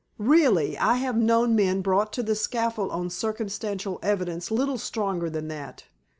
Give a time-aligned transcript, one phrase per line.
[0.17, 5.47] Really, I have known men brought to the scaffold on circumstantial evidence little stronger than
[5.49, 5.83] that.